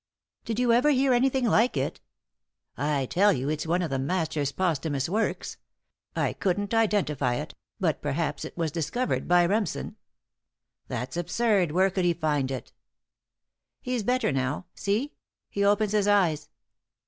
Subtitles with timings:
[0.45, 2.01] "Did you ever hear anything like it?"
[2.75, 5.57] "I tell you, it's one of the master's posthumous works.
[6.15, 9.97] I couldn't identify it, but perhaps it was discovered by Remsen."
[10.87, 11.71] "That's absurd!
[11.71, 12.73] Where could he find it?"
[13.79, 14.65] "He's better now.
[14.73, 15.13] See,
[15.51, 16.49] he opens his eyes."